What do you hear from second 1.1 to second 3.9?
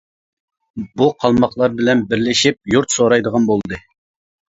قالماقلار بىلەن بىرلىشىپ يۇرت سورايدىغان بولدى.